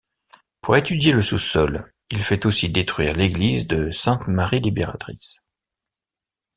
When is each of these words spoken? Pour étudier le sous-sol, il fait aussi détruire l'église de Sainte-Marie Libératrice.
Pour 0.61 0.77
étudier 0.77 1.13
le 1.13 1.21
sous-sol, 1.21 1.85
il 2.09 2.23
fait 2.23 2.47
aussi 2.47 2.69
détruire 2.69 3.13
l'église 3.13 3.67
de 3.67 3.91
Sainte-Marie 3.91 4.59
Libératrice. 4.59 5.45